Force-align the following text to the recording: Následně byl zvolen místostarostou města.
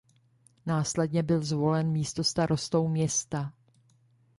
Následně 0.65 1.23
byl 1.23 1.43
zvolen 1.43 1.87
místostarostou 1.91 2.87
města. 2.87 3.53